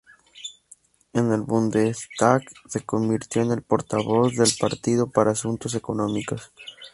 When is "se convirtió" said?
2.67-3.43